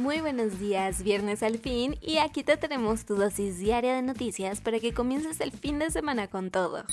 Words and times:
Muy 0.00 0.22
buenos 0.22 0.58
días, 0.58 1.02
viernes 1.02 1.42
al 1.42 1.58
fin, 1.58 1.94
y 2.00 2.16
aquí 2.16 2.42
te 2.42 2.56
tenemos 2.56 3.04
tu 3.04 3.16
dosis 3.16 3.58
diaria 3.58 3.94
de 3.94 4.00
noticias 4.00 4.62
para 4.62 4.80
que 4.80 4.94
comiences 4.94 5.42
el 5.42 5.52
fin 5.52 5.78
de 5.78 5.90
semana 5.90 6.26
con 6.26 6.50
todo. 6.50 6.84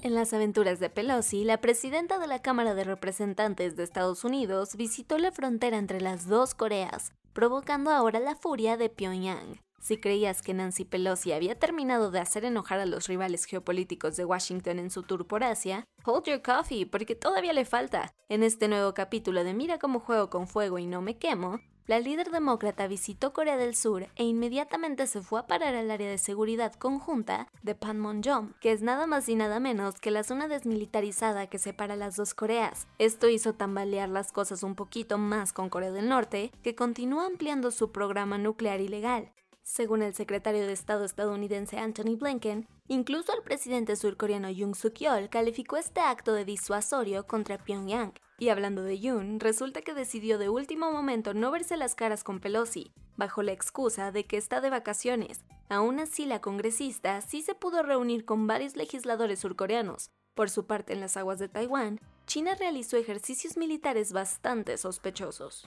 En 0.00 0.14
las 0.14 0.32
aventuras 0.32 0.80
de 0.80 0.88
Pelosi, 0.88 1.44
la 1.44 1.60
presidenta 1.60 2.18
de 2.18 2.26
la 2.26 2.40
Cámara 2.40 2.72
de 2.72 2.84
Representantes 2.84 3.76
de 3.76 3.84
Estados 3.84 4.24
Unidos 4.24 4.76
visitó 4.76 5.18
la 5.18 5.30
frontera 5.30 5.76
entre 5.76 6.00
las 6.00 6.26
dos 6.26 6.54
Coreas, 6.54 7.12
provocando 7.34 7.90
ahora 7.90 8.18
la 8.18 8.34
furia 8.34 8.78
de 8.78 8.88
Pyongyang. 8.88 9.60
Si 9.78 9.98
creías 9.98 10.40
que 10.40 10.54
Nancy 10.54 10.86
Pelosi 10.86 11.32
había 11.32 11.58
terminado 11.58 12.10
de 12.10 12.20
hacer 12.20 12.46
enojar 12.46 12.80
a 12.80 12.86
los 12.86 13.08
rivales 13.08 13.44
geopolíticos 13.44 14.16
de 14.16 14.24
Washington 14.24 14.78
en 14.78 14.90
su 14.90 15.02
tour 15.02 15.26
por 15.26 15.44
Asia, 15.44 15.86
hold 16.06 16.24
your 16.24 16.40
coffee, 16.40 16.86
porque 16.86 17.14
todavía 17.14 17.52
le 17.52 17.66
falta. 17.66 18.14
En 18.30 18.42
este 18.42 18.68
nuevo 18.68 18.94
capítulo 18.94 19.44
de 19.44 19.52
Mira 19.52 19.78
cómo 19.78 20.00
juego 20.00 20.30
con 20.30 20.48
fuego 20.48 20.78
y 20.78 20.86
no 20.86 21.02
me 21.02 21.18
quemo, 21.18 21.60
la 21.86 22.00
líder 22.00 22.30
demócrata 22.30 22.88
visitó 22.88 23.32
Corea 23.32 23.56
del 23.56 23.76
Sur 23.76 24.08
e 24.16 24.24
inmediatamente 24.24 25.06
se 25.06 25.22
fue 25.22 25.38
a 25.38 25.46
parar 25.46 25.76
al 25.76 25.90
área 25.90 26.10
de 26.10 26.18
seguridad 26.18 26.74
conjunta 26.74 27.48
de 27.62 27.76
Panmunjom, 27.76 28.54
que 28.60 28.72
es 28.72 28.82
nada 28.82 29.06
más 29.06 29.28
y 29.28 29.36
nada 29.36 29.60
menos 29.60 30.00
que 30.00 30.10
la 30.10 30.24
zona 30.24 30.48
desmilitarizada 30.48 31.46
que 31.46 31.58
separa 31.58 31.94
las 31.94 32.16
dos 32.16 32.34
Coreas. 32.34 32.88
Esto 32.98 33.28
hizo 33.28 33.54
tambalear 33.54 34.08
las 34.08 34.32
cosas 34.32 34.64
un 34.64 34.74
poquito 34.74 35.16
más 35.16 35.52
con 35.52 35.68
Corea 35.68 35.92
del 35.92 36.08
Norte, 36.08 36.50
que 36.64 36.74
continúa 36.74 37.26
ampliando 37.26 37.70
su 37.70 37.92
programa 37.92 38.36
nuclear 38.36 38.80
ilegal. 38.80 39.30
Según 39.66 40.02
el 40.02 40.14
secretario 40.14 40.64
de 40.64 40.72
Estado 40.72 41.04
estadounidense 41.04 41.76
Anthony 41.76 42.16
Blinken, 42.16 42.68
incluso 42.86 43.34
el 43.34 43.42
presidente 43.42 43.96
surcoreano 43.96 44.48
Yoon 44.48 44.76
Suk-yeol 44.76 45.28
calificó 45.28 45.76
este 45.76 45.98
acto 46.00 46.34
de 46.34 46.44
disuasorio 46.44 47.26
contra 47.26 47.58
Pyongyang. 47.58 48.14
Y 48.38 48.50
hablando 48.50 48.84
de 48.84 49.00
Yoon, 49.00 49.40
resulta 49.40 49.82
que 49.82 49.92
decidió 49.92 50.38
de 50.38 50.48
último 50.48 50.92
momento 50.92 51.34
no 51.34 51.50
verse 51.50 51.76
las 51.76 51.96
caras 51.96 52.22
con 52.22 52.38
Pelosi, 52.38 52.92
bajo 53.16 53.42
la 53.42 53.50
excusa 53.50 54.12
de 54.12 54.24
que 54.24 54.36
está 54.36 54.60
de 54.60 54.70
vacaciones. 54.70 55.44
Aún 55.68 55.98
así, 55.98 56.26
la 56.26 56.40
congresista 56.40 57.20
sí 57.20 57.42
se 57.42 57.56
pudo 57.56 57.82
reunir 57.82 58.24
con 58.24 58.46
varios 58.46 58.76
legisladores 58.76 59.40
surcoreanos. 59.40 60.12
Por 60.36 60.48
su 60.48 60.66
parte, 60.66 60.92
en 60.92 61.00
las 61.00 61.16
aguas 61.16 61.40
de 61.40 61.48
Taiwán, 61.48 62.00
China 62.28 62.54
realizó 62.54 62.98
ejercicios 62.98 63.56
militares 63.56 64.12
bastante 64.12 64.76
sospechosos. 64.78 65.64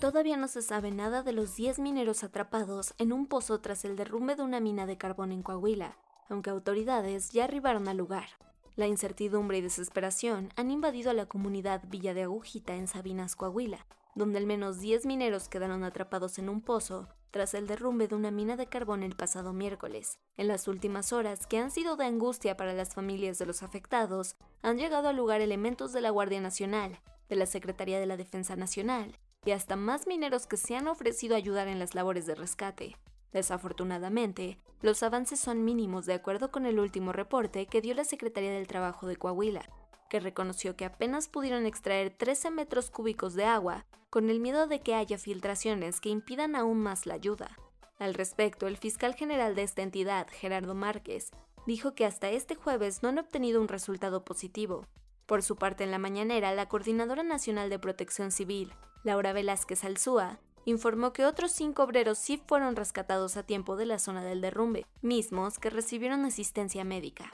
Todavía 0.00 0.36
no 0.36 0.46
se 0.46 0.60
sabe 0.60 0.90
nada 0.90 1.22
de 1.22 1.32
los 1.32 1.56
10 1.56 1.78
mineros 1.78 2.22
atrapados 2.22 2.92
en 2.98 3.14
un 3.14 3.26
pozo 3.26 3.60
tras 3.60 3.82
el 3.86 3.96
derrumbe 3.96 4.36
de 4.36 4.42
una 4.42 4.60
mina 4.60 4.84
de 4.84 4.98
carbón 4.98 5.32
en 5.32 5.42
Coahuila, 5.42 5.96
aunque 6.28 6.50
autoridades 6.50 7.30
ya 7.30 7.44
arribaron 7.44 7.88
al 7.88 7.96
lugar. 7.96 8.26
La 8.74 8.86
incertidumbre 8.86 9.56
y 9.56 9.62
desesperación 9.62 10.52
han 10.56 10.70
invadido 10.70 11.10
a 11.10 11.14
la 11.14 11.24
comunidad 11.24 11.82
Villa 11.88 12.12
de 12.12 12.24
Agujita 12.24 12.74
en 12.74 12.88
Sabinas, 12.88 13.36
Coahuila, 13.36 13.86
donde 14.14 14.36
al 14.36 14.44
menos 14.44 14.80
10 14.80 15.06
mineros 15.06 15.48
quedaron 15.48 15.82
atrapados 15.82 16.38
en 16.38 16.50
un 16.50 16.60
pozo 16.60 17.08
tras 17.30 17.54
el 17.54 17.66
derrumbe 17.66 18.06
de 18.06 18.16
una 18.16 18.30
mina 18.30 18.56
de 18.56 18.66
carbón 18.66 19.02
el 19.02 19.16
pasado 19.16 19.54
miércoles. 19.54 20.18
En 20.36 20.46
las 20.46 20.68
últimas 20.68 21.14
horas, 21.14 21.46
que 21.46 21.58
han 21.58 21.70
sido 21.70 21.96
de 21.96 22.04
angustia 22.04 22.54
para 22.58 22.74
las 22.74 22.94
familias 22.94 23.38
de 23.38 23.46
los 23.46 23.62
afectados, 23.62 24.36
han 24.60 24.76
llegado 24.76 25.08
al 25.08 25.16
lugar 25.16 25.40
elementos 25.40 25.94
de 25.94 26.02
la 26.02 26.10
Guardia 26.10 26.42
Nacional, 26.42 27.00
de 27.30 27.36
la 27.36 27.46
Secretaría 27.46 27.98
de 27.98 28.06
la 28.06 28.18
Defensa 28.18 28.56
Nacional 28.56 29.18
y 29.46 29.52
hasta 29.52 29.76
más 29.76 30.06
mineros 30.06 30.46
que 30.46 30.56
se 30.56 30.76
han 30.76 30.88
ofrecido 30.88 31.34
a 31.34 31.38
ayudar 31.38 31.68
en 31.68 31.78
las 31.78 31.94
labores 31.94 32.26
de 32.26 32.34
rescate. 32.34 32.96
Desafortunadamente, 33.32 34.58
los 34.82 35.02
avances 35.02 35.38
son 35.40 35.64
mínimos 35.64 36.04
de 36.04 36.14
acuerdo 36.14 36.50
con 36.50 36.66
el 36.66 36.78
último 36.80 37.12
reporte 37.12 37.66
que 37.66 37.80
dio 37.80 37.94
la 37.94 38.04
Secretaría 38.04 38.50
del 38.50 38.66
Trabajo 38.66 39.06
de 39.06 39.16
Coahuila, 39.16 39.68
que 40.10 40.20
reconoció 40.20 40.76
que 40.76 40.84
apenas 40.84 41.28
pudieron 41.28 41.64
extraer 41.64 42.10
13 42.10 42.50
metros 42.50 42.90
cúbicos 42.90 43.34
de 43.34 43.44
agua, 43.44 43.86
con 44.10 44.30
el 44.30 44.40
miedo 44.40 44.66
de 44.66 44.80
que 44.80 44.94
haya 44.94 45.16
filtraciones 45.16 46.00
que 46.00 46.08
impidan 46.08 46.56
aún 46.56 46.80
más 46.80 47.06
la 47.06 47.14
ayuda. 47.14 47.56
Al 47.98 48.14
respecto, 48.14 48.66
el 48.66 48.76
fiscal 48.76 49.14
general 49.14 49.54
de 49.54 49.62
esta 49.62 49.82
entidad, 49.82 50.26
Gerardo 50.30 50.74
Márquez, 50.74 51.30
dijo 51.66 51.94
que 51.94 52.04
hasta 52.04 52.30
este 52.30 52.56
jueves 52.56 53.02
no 53.02 53.10
han 53.10 53.18
obtenido 53.18 53.60
un 53.60 53.68
resultado 53.68 54.24
positivo. 54.24 54.86
Por 55.26 55.42
su 55.42 55.56
parte, 55.56 55.82
en 55.82 55.90
la 55.90 55.98
mañanera, 55.98 56.54
la 56.54 56.68
Coordinadora 56.68 57.24
Nacional 57.24 57.68
de 57.68 57.80
Protección 57.80 58.30
Civil, 58.30 58.72
Laura 59.02 59.32
Velázquez 59.32 59.84
Alzúa, 59.84 60.38
informó 60.64 61.12
que 61.12 61.26
otros 61.26 61.50
cinco 61.50 61.82
obreros 61.82 62.18
sí 62.18 62.40
fueron 62.46 62.76
rescatados 62.76 63.36
a 63.36 63.42
tiempo 63.42 63.76
de 63.76 63.86
la 63.86 63.98
zona 63.98 64.22
del 64.22 64.40
derrumbe, 64.40 64.86
mismos 65.02 65.58
que 65.58 65.70
recibieron 65.70 66.24
asistencia 66.24 66.84
médica. 66.84 67.32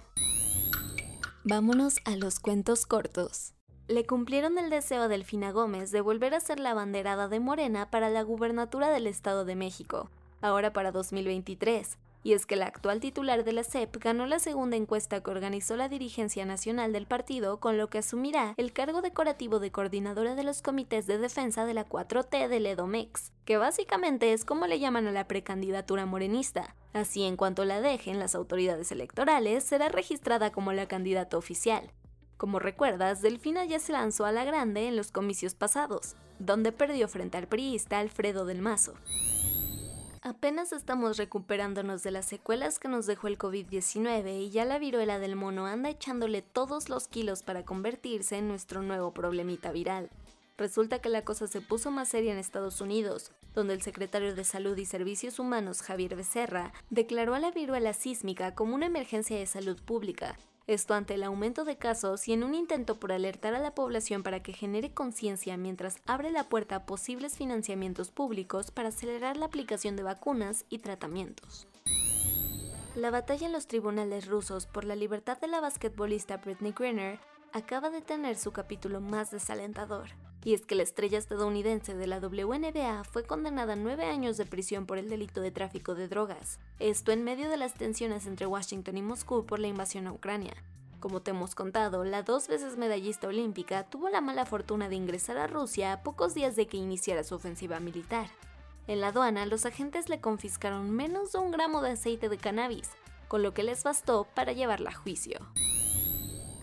Vámonos 1.45 1.97
a 2.05 2.17
los 2.17 2.41
cuentos 2.41 2.87
cortos. 2.87 3.55
Le 3.89 4.07
cumplieron 4.07 4.59
el 4.59 4.71
deseo 4.71 5.03
a 5.03 5.09
Delfina 5.09 5.51
Gómez 5.51 5.91
de 5.91 6.01
volver 6.01 6.35
a 6.35 6.41
ser 6.41 6.61
la 6.61 6.73
banderada 6.73 7.29
de 7.29 7.41
Morena 7.41 7.91
para 7.91 8.09
la 8.09 8.23
gubernatura 8.23 8.91
del 8.91 9.07
Estado 9.07 9.45
de 9.45 9.57
México, 9.57 10.09
ahora 10.41 10.73
para 10.73 10.93
2023, 10.93 11.99
y 12.23 12.35
es 12.35 12.47
que 12.47 12.57
la 12.57 12.67
actual 12.67 13.01
titular 13.01 13.45
de 13.45 13.53
la 13.53 13.65
CEP 13.65 13.97
ganó 13.99 14.27
la 14.27 14.39
segunda 14.39 14.77
encuesta 14.77 15.23
que 15.23 15.31
organizó 15.31 15.77
la 15.77 15.89
dirigencia 15.89 16.45
nacional 16.45 16.93
del 16.93 17.07
partido, 17.07 17.59
con 17.59 17.79
lo 17.79 17.89
que 17.89 17.99
asumirá 17.99 18.55
el 18.57 18.73
cargo 18.73 19.03
decorativo 19.03 19.59
de 19.59 19.73
coordinadora 19.73 20.35
de 20.35 20.45
los 20.45 20.63
comités 20.63 21.07
de 21.07 21.19
defensa 21.19 21.65
de 21.65 21.75
la 21.75 21.89
4T 21.89 22.49
del 22.49 22.67
EDOMEX, 22.67 23.33
que 23.45 23.57
básicamente 23.57 24.33
es 24.33 24.45
como 24.45 24.67
le 24.67 24.79
llaman 24.79 25.07
a 25.07 25.13
la 25.13 25.27
precandidatura 25.27 26.07
morenista. 26.07 26.77
Así, 26.93 27.25
en 27.25 27.37
cuanto 27.37 27.65
la 27.65 27.81
dejen 27.81 28.19
las 28.19 28.35
autoridades 28.35 28.93
electorales, 28.93 29.65
será 29.65 29.89
registrada 29.89 30.53
como 30.53 30.73
la 30.73 30.87
candidata 30.87 31.37
oficial. 31.37 31.91
Como 32.37 32.59
recuerdas, 32.59 33.23
Delfina 33.23 33.65
ya 33.65 33.79
se 33.79 33.93
lanzó 33.93 34.25
a 34.25 34.33
la 34.33 34.45
grande 34.45 34.87
en 34.87 34.97
los 34.97 35.11
comicios 35.11 35.55
pasados, 35.55 36.17
donde 36.39 36.73
perdió 36.73 37.09
frente 37.09 37.39
al 37.39 37.47
priista 37.47 37.99
Alfredo 37.99 38.45
del 38.45 38.63
Mazo. 38.63 38.95
Apenas 40.25 40.73
estamos 40.73 41.17
recuperándonos 41.17 42.05
de 42.05 42.13
las 42.13 42.27
secuelas 42.27 42.79
que 42.79 42.87
nos 42.87 43.07
dejó 43.07 43.27
el 43.27 43.39
COVID-19 43.39 44.39
y 44.39 44.51
ya 44.51 44.65
la 44.65 44.79
viruela 44.79 45.19
del 45.19 45.35
mono 45.35 45.67
anda 45.67 45.91
echándole 45.91 46.43
todos 46.43 46.89
los 46.89 47.09
kilos 47.09 47.43
para 47.43 47.65
convertirse 47.65 48.39
en 48.39 48.47
nuestro 48.47 48.83
nuevo 48.83 49.13
problemita 49.13 49.73
viral. 49.73 50.11
Resulta 50.57 51.01
que 51.01 51.09
la 51.09 51.25
cosa 51.25 51.49
se 51.49 51.61
puso 51.61 51.91
más 51.91 52.09
seria 52.09 52.31
en 52.31 52.39
Estados 52.39 52.81
Unidos, 52.81 53.33
donde 53.53 53.75
el 53.75 53.83
secretario 53.83 54.33
de 54.37 54.45
Salud 54.45 54.77
y 54.77 54.85
Servicios 54.85 55.41
Humanos, 55.41 55.83
Javier 55.83 56.15
Becerra, 56.15 56.73
declaró 56.89 57.35
a 57.35 57.41
la 57.41 57.51
viruela 57.51 57.93
sísmica 57.93 58.55
como 58.55 58.77
una 58.77 58.87
emergencia 58.87 59.37
de 59.37 59.47
salud 59.47 59.83
pública, 59.83 60.37
esto 60.67 60.95
ante 60.95 61.15
el 61.15 61.25
aumento 61.25 61.65
de 61.65 61.77
casos 61.77 62.29
y 62.29 62.33
en 62.33 62.45
un 62.45 62.55
intento 62.55 62.99
por 63.01 63.13
alertar 63.13 63.55
a 63.55 63.59
la 63.59 63.75
población 63.75 64.23
para 64.23 64.43
que 64.43 64.53
genere 64.53 64.93
conciencia 64.93 65.57
mientras 65.57 65.97
abre 66.07 66.31
la 66.31 66.49
puerta 66.49 66.77
a 66.77 66.87
posibles 66.87 67.37
financiamientos 67.37 68.11
públicos 68.11 68.71
para 68.71 68.91
acelerar 68.91 69.37
la 69.37 69.47
aplicación 69.47 69.97
de 69.97 70.03
vacunas 70.03 70.65
y 70.69 70.79
tratamientos. 70.79 71.67
La 72.95 73.11
batalla 73.11 73.47
en 73.47 73.53
los 73.53 73.67
tribunales 73.67 74.27
rusos 74.27 74.67
por 74.67 74.85
la 74.85 74.95
libertad 74.95 75.41
de 75.41 75.47
la 75.47 75.61
basquetbolista 75.61 76.37
Britney 76.37 76.73
Griner 76.73 77.19
acaba 77.53 77.91
de 77.91 78.03
tener 78.03 78.37
su 78.37 78.53
capítulo 78.53 79.01
más 79.01 79.31
desalentador. 79.31 80.11
Y 80.45 80.55
es 80.55 80.67
que 80.67 80.75
la 80.75 80.83
estrella 80.83 81.19
estadounidense 81.19 81.95
de 81.95 82.07
la 82.07 82.19
WNBA 82.19 83.05
fue 83.05 83.25
condenada 83.25 83.75
a 83.75 83.77
nueve 83.77 84.07
años 84.07 84.37
de 84.37 84.45
prisión 84.45 84.87
por 84.87 84.99
el 84.99 85.09
delito 85.09 85.41
de 85.41 85.53
tráfico 85.53 85.95
de 85.95 86.09
drogas. 86.09 86.59
Esto 86.81 87.13
en 87.13 87.23
medio 87.23 87.49
de 87.49 87.57
las 87.57 87.75
tensiones 87.75 88.27
entre 88.27 88.47
Washington 88.47 88.97
y 88.97 89.03
Moscú 89.03 89.47
por 89.47 89.61
la 89.61 89.69
invasión 89.69 90.09
a 90.09 90.13
Ucrania. 90.13 90.55
Como 90.99 91.21
te 91.21 91.31
hemos 91.31 91.55
contado, 91.55 92.05
la 92.05 92.23
dos 92.23 92.49
veces 92.49 92.77
medallista 92.77 93.29
olímpica 93.29 93.85
tuvo 93.85 94.09
la 94.09 94.21
mala 94.21 94.45
fortuna 94.45 94.89
de 94.89 94.97
ingresar 94.97 95.37
a 95.37 95.47
Rusia 95.47 96.03
pocos 96.03 96.35
días 96.35 96.57
de 96.57 96.67
que 96.67 96.77
iniciara 96.77 97.25
su 97.25 97.35
ofensiva 97.37 97.79
militar. 97.81 98.29
En 98.89 99.01
la 99.01 99.09
aduana, 99.09 99.47
los 99.47 99.65
agentes 99.65 100.09
le 100.09 100.21
confiscaron 100.21 100.91
menos 100.91 101.33
de 101.33 101.39
un 101.39 101.53
gramo 101.53 101.83
de 101.83 101.91
aceite 101.91 102.29
de 102.29 102.37
cannabis, 102.37 102.91
con 103.29 103.43
lo 103.43 103.55
que 103.55 103.63
les 103.63 103.85
bastó 103.85 104.27
para 104.35 104.53
llevarla 104.53 104.91
a 104.91 104.95
juicio 104.95 105.39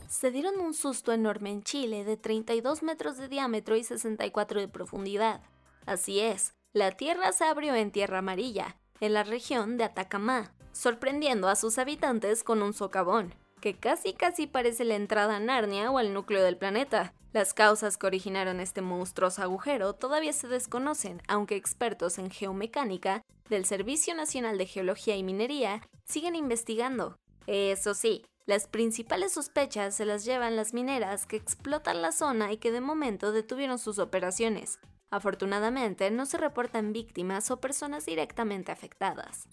se 0.09 0.31
dieron 0.31 0.59
un 0.59 0.73
susto 0.73 1.13
enorme 1.13 1.51
en 1.51 1.63
Chile 1.63 2.03
de 2.03 2.17
32 2.17 2.83
metros 2.83 3.17
de 3.17 3.27
diámetro 3.27 3.77
y 3.77 3.83
64 3.83 4.59
de 4.59 4.67
profundidad. 4.67 5.41
Así 5.85 6.19
es, 6.19 6.53
la 6.73 6.91
Tierra 6.91 7.31
se 7.31 7.45
abrió 7.45 7.75
en 7.75 7.91
Tierra 7.91 8.17
Amarilla, 8.17 8.75
en 8.99 9.13
la 9.13 9.23
región 9.23 9.77
de 9.77 9.83
Atacamá, 9.85 10.51
sorprendiendo 10.71 11.47
a 11.47 11.55
sus 11.55 11.77
habitantes 11.77 12.43
con 12.43 12.63
un 12.63 12.73
socavón, 12.73 13.35
que 13.61 13.75
casi 13.75 14.13
casi 14.13 14.47
parece 14.47 14.83
la 14.83 14.95
entrada 14.95 15.37
a 15.37 15.39
Narnia 15.39 15.91
o 15.91 15.99
al 15.99 16.13
núcleo 16.13 16.43
del 16.43 16.57
planeta. 16.57 17.13
Las 17.31 17.53
causas 17.53 17.97
que 17.97 18.07
originaron 18.07 18.59
este 18.59 18.81
monstruoso 18.81 19.43
agujero 19.43 19.93
todavía 19.93 20.33
se 20.33 20.47
desconocen, 20.47 21.21
aunque 21.27 21.55
expertos 21.55 22.17
en 22.17 22.31
geomecánica 22.31 23.23
del 23.47 23.65
Servicio 23.65 24.15
Nacional 24.15 24.57
de 24.57 24.65
Geología 24.65 25.15
y 25.15 25.23
Minería 25.23 25.81
siguen 26.05 26.35
investigando. 26.35 27.17
Eso 27.45 27.93
sí, 27.93 28.25
las 28.49 28.65
principales 28.65 29.33
sospechas 29.33 29.95
se 29.95 30.05
las 30.05 30.25
llevan 30.25 30.55
las 30.55 30.73
mineras 30.73 31.27
que 31.27 31.35
explotan 31.35 32.01
la 32.01 32.11
zona 32.11 32.51
y 32.51 32.57
que 32.57 32.71
de 32.71 32.81
momento 32.81 33.31
detuvieron 33.31 33.77
sus 33.77 33.99
operaciones. 33.99 34.79
Afortunadamente, 35.11 36.09
no 36.09 36.25
se 36.25 36.39
reportan 36.39 36.91
víctimas 36.91 37.51
o 37.51 37.61
personas 37.61 38.07
directamente 38.07 38.71
afectadas. 38.71 39.47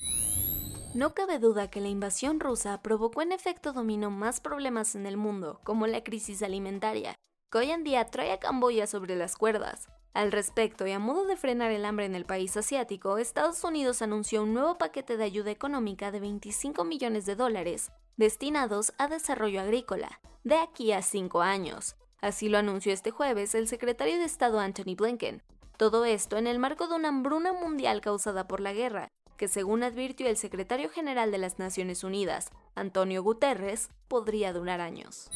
No 0.94 1.12
cabe 1.12 1.38
duda 1.38 1.68
que 1.68 1.82
la 1.82 1.88
invasión 1.88 2.40
rusa 2.40 2.80
provocó 2.80 3.20
en 3.20 3.32
efecto 3.32 3.74
dominó 3.74 4.10
más 4.10 4.40
problemas 4.40 4.94
en 4.94 5.04
el 5.04 5.18
mundo, 5.18 5.60
como 5.62 5.86
la 5.86 6.02
crisis 6.02 6.42
alimentaria, 6.42 7.16
que 7.52 7.58
hoy 7.58 7.72
en 7.72 7.84
día 7.84 8.06
trae 8.06 8.32
a 8.32 8.40
Camboya 8.40 8.86
sobre 8.86 9.14
las 9.14 9.36
cuerdas. 9.36 9.88
Al 10.14 10.32
respecto, 10.32 10.86
y 10.86 10.92
a 10.92 10.98
modo 10.98 11.26
de 11.26 11.36
frenar 11.36 11.70
el 11.70 11.84
hambre 11.84 12.06
en 12.06 12.14
el 12.14 12.24
país 12.24 12.56
asiático, 12.56 13.18
Estados 13.18 13.62
Unidos 13.62 14.00
anunció 14.00 14.42
un 14.42 14.54
nuevo 14.54 14.78
paquete 14.78 15.18
de 15.18 15.24
ayuda 15.24 15.50
económica 15.50 16.10
de 16.10 16.20
25 16.20 16.82
millones 16.84 17.26
de 17.26 17.36
dólares 17.36 17.90
destinados 18.16 18.92
a 18.98 19.08
desarrollo 19.08 19.60
agrícola, 19.60 20.20
de 20.44 20.56
aquí 20.56 20.92
a 20.92 21.02
cinco 21.02 21.42
años. 21.42 21.96
Así 22.20 22.48
lo 22.48 22.58
anunció 22.58 22.92
este 22.92 23.10
jueves 23.10 23.54
el 23.54 23.68
secretario 23.68 24.18
de 24.18 24.24
Estado 24.24 24.58
Anthony 24.58 24.94
Blinken. 24.96 25.42
Todo 25.76 26.04
esto 26.04 26.38
en 26.38 26.46
el 26.46 26.58
marco 26.58 26.88
de 26.88 26.94
una 26.94 27.08
hambruna 27.08 27.52
mundial 27.52 28.00
causada 28.00 28.48
por 28.48 28.60
la 28.60 28.72
guerra, 28.72 29.08
que 29.36 29.48
según 29.48 29.82
advirtió 29.82 30.26
el 30.28 30.38
secretario 30.38 30.88
general 30.88 31.30
de 31.30 31.38
las 31.38 31.58
Naciones 31.58 32.04
Unidas, 32.04 32.50
Antonio 32.74 33.22
Guterres, 33.22 33.90
podría 34.08 34.54
durar 34.54 34.80
años. 34.80 35.28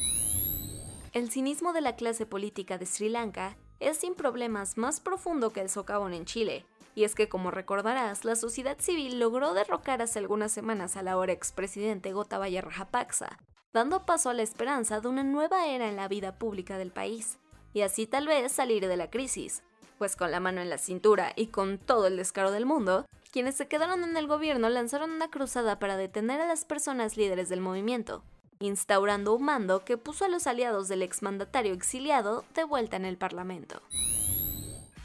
El 1.13 1.29
cinismo 1.29 1.73
de 1.73 1.81
la 1.81 1.95
clase 1.95 2.25
política 2.25 2.77
de 2.77 2.87
Sri 2.87 3.09
Lanka 3.09 3.57
es 3.79 3.97
sin 3.97 4.15
problemas 4.15 4.77
más 4.77 4.99
profundo 4.99 5.51
que 5.51 5.61
el 5.61 5.69
socavón 5.69 6.13
en 6.13 6.25
Chile, 6.25 6.65
y 6.95 7.03
es 7.03 7.15
que 7.15 7.29
como 7.29 7.51
recordarás, 7.51 8.25
la 8.25 8.35
sociedad 8.35 8.77
civil 8.79 9.19
logró 9.19 9.53
derrocar 9.53 10.01
hace 10.01 10.19
algunas 10.19 10.51
semanas 10.51 10.97
al 10.97 11.07
ahora 11.07 11.31
expresidente 11.31 12.13
Gotabaya 12.13 12.61
Rajapaksa, 12.61 13.39
dando 13.73 14.05
paso 14.05 14.29
a 14.29 14.33
la 14.33 14.41
esperanza 14.41 14.99
de 14.99 15.07
una 15.07 15.23
nueva 15.23 15.67
era 15.67 15.87
en 15.89 15.95
la 15.95 16.07
vida 16.07 16.35
pública 16.35 16.77
del 16.77 16.91
país, 16.91 17.37
y 17.73 17.81
así 17.81 18.07
tal 18.07 18.27
vez 18.27 18.51
salir 18.51 18.87
de 18.87 18.97
la 18.97 19.09
crisis, 19.09 19.63
pues 19.97 20.15
con 20.15 20.31
la 20.31 20.39
mano 20.39 20.61
en 20.61 20.69
la 20.69 20.77
cintura 20.77 21.31
y 21.35 21.47
con 21.47 21.77
todo 21.77 22.07
el 22.07 22.17
descaro 22.17 22.51
del 22.51 22.65
mundo, 22.65 23.05
quienes 23.31 23.55
se 23.55 23.67
quedaron 23.67 24.03
en 24.03 24.17
el 24.17 24.27
gobierno 24.27 24.67
lanzaron 24.69 25.11
una 25.11 25.29
cruzada 25.29 25.79
para 25.79 25.95
detener 25.95 26.41
a 26.41 26.47
las 26.47 26.65
personas 26.65 27.15
líderes 27.15 27.49
del 27.49 27.61
movimiento, 27.61 28.23
instaurando 28.59 29.33
un 29.33 29.43
mando 29.43 29.85
que 29.85 29.97
puso 29.97 30.25
a 30.25 30.27
los 30.27 30.47
aliados 30.47 30.87
del 30.87 31.01
exmandatario 31.01 31.73
exiliado 31.73 32.43
de 32.53 32.63
vuelta 32.63 32.97
en 32.97 33.05
el 33.05 33.17
Parlamento. 33.17 33.81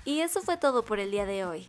Y 0.05 0.21
eso 0.21 0.41
fue 0.41 0.57
todo 0.57 0.85
por 0.85 0.99
el 1.01 1.11
día 1.11 1.27
de 1.27 1.45
hoy. 1.45 1.69